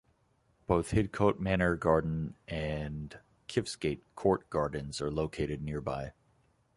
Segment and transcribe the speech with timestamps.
[0.65, 6.13] Both Hidcote Manor Garden and Kiftsgate Court Gardens are located nearby.